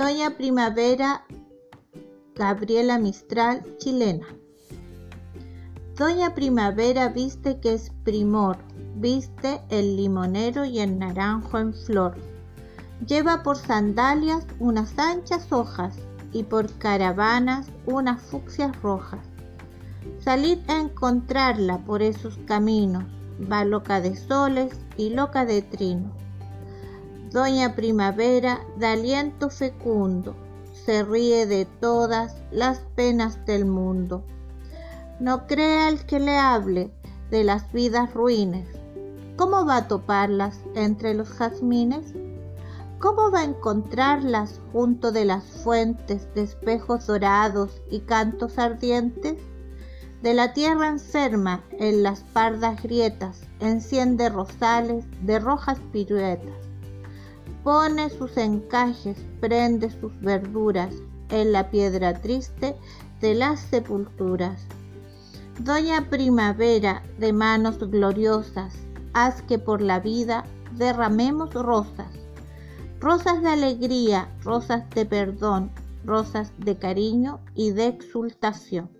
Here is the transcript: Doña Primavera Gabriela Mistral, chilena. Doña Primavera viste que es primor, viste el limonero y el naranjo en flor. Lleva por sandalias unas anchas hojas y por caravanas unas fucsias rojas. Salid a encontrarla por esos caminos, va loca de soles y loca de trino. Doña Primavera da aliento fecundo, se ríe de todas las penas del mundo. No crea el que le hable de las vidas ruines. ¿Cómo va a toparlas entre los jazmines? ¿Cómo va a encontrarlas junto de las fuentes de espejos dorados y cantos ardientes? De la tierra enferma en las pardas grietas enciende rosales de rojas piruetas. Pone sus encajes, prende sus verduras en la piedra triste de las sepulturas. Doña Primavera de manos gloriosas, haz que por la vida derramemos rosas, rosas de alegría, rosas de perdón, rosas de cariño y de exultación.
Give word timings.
Doña 0.00 0.30
Primavera 0.30 1.26
Gabriela 2.34 2.98
Mistral, 2.98 3.76
chilena. 3.76 4.26
Doña 5.94 6.34
Primavera 6.34 7.10
viste 7.10 7.60
que 7.60 7.74
es 7.74 7.90
primor, 8.02 8.56
viste 8.94 9.60
el 9.68 9.98
limonero 9.98 10.64
y 10.64 10.78
el 10.78 10.98
naranjo 10.98 11.58
en 11.58 11.74
flor. 11.74 12.16
Lleva 13.06 13.42
por 13.42 13.58
sandalias 13.58 14.46
unas 14.58 14.98
anchas 14.98 15.52
hojas 15.52 15.98
y 16.32 16.44
por 16.44 16.72
caravanas 16.78 17.70
unas 17.84 18.22
fucsias 18.22 18.80
rojas. 18.80 19.20
Salid 20.20 20.60
a 20.68 20.80
encontrarla 20.80 21.76
por 21.84 22.00
esos 22.00 22.38
caminos, 22.46 23.04
va 23.52 23.66
loca 23.66 24.00
de 24.00 24.16
soles 24.16 24.72
y 24.96 25.10
loca 25.10 25.44
de 25.44 25.60
trino. 25.60 26.19
Doña 27.32 27.76
Primavera 27.76 28.60
da 28.76 28.92
aliento 28.92 29.50
fecundo, 29.50 30.34
se 30.84 31.04
ríe 31.04 31.46
de 31.46 31.64
todas 31.64 32.34
las 32.50 32.80
penas 32.96 33.46
del 33.46 33.66
mundo. 33.66 34.24
No 35.20 35.46
crea 35.46 35.88
el 35.88 36.04
que 36.06 36.18
le 36.18 36.36
hable 36.36 36.90
de 37.30 37.44
las 37.44 37.72
vidas 37.72 38.12
ruines. 38.14 38.66
¿Cómo 39.36 39.64
va 39.64 39.76
a 39.76 39.86
toparlas 39.86 40.58
entre 40.74 41.14
los 41.14 41.28
jazmines? 41.28 42.14
¿Cómo 42.98 43.30
va 43.30 43.42
a 43.42 43.44
encontrarlas 43.44 44.60
junto 44.72 45.12
de 45.12 45.24
las 45.24 45.44
fuentes 45.44 46.26
de 46.34 46.42
espejos 46.42 47.06
dorados 47.06 47.80
y 47.92 48.00
cantos 48.00 48.58
ardientes? 48.58 49.36
De 50.20 50.34
la 50.34 50.52
tierra 50.52 50.88
enferma 50.88 51.62
en 51.78 52.02
las 52.02 52.24
pardas 52.24 52.82
grietas 52.82 53.42
enciende 53.60 54.28
rosales 54.30 55.04
de 55.22 55.38
rojas 55.38 55.78
piruetas. 55.92 56.69
Pone 57.64 58.08
sus 58.08 58.36
encajes, 58.38 59.18
prende 59.40 59.90
sus 59.90 60.18
verduras 60.20 60.94
en 61.28 61.52
la 61.52 61.70
piedra 61.70 62.14
triste 62.20 62.74
de 63.20 63.34
las 63.34 63.60
sepulturas. 63.60 64.62
Doña 65.58 66.08
Primavera 66.08 67.02
de 67.18 67.34
manos 67.34 67.78
gloriosas, 67.78 68.74
haz 69.12 69.42
que 69.42 69.58
por 69.58 69.82
la 69.82 70.00
vida 70.00 70.44
derramemos 70.72 71.52
rosas, 71.52 72.08
rosas 72.98 73.42
de 73.42 73.48
alegría, 73.48 74.28
rosas 74.42 74.88
de 74.90 75.04
perdón, 75.04 75.70
rosas 76.04 76.52
de 76.56 76.78
cariño 76.78 77.40
y 77.54 77.72
de 77.72 77.88
exultación. 77.88 78.99